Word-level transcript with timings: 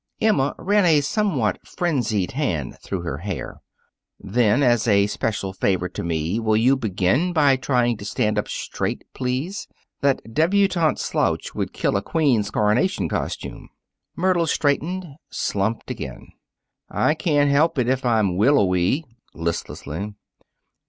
Emma 0.19 0.55
ran 0.57 0.83
a 0.83 0.99
somewhat 0.99 1.59
frenzied 1.63 2.31
hand 2.31 2.75
through 2.79 3.01
her 3.01 3.19
hair. 3.19 3.61
"Then, 4.19 4.63
as 4.63 4.87
a 4.87 5.05
special 5.05 5.53
favor 5.53 5.87
to 5.89 6.03
me, 6.03 6.39
will 6.39 6.57
you 6.57 6.75
begin 6.75 7.33
by 7.33 7.55
trying 7.55 7.97
to 7.97 8.05
stand 8.05 8.39
up 8.39 8.47
straight, 8.47 9.03
please? 9.13 9.67
That 9.99 10.33
debutante 10.33 10.97
slouch 10.97 11.53
would 11.53 11.71
kill 11.71 11.95
a 11.97 12.01
queen's 12.01 12.49
coronation 12.49 13.09
costume." 13.09 13.69
Myrtle 14.15 14.47
straightened, 14.47 15.05
slumped 15.29 15.91
again. 15.91 16.29
"I 16.89 17.13
can't 17.13 17.51
help 17.51 17.77
it 17.77 17.87
if 17.87 18.03
I 18.03 18.17
am 18.17 18.37
willowy" 18.37 19.05
listlessly. 19.35 20.15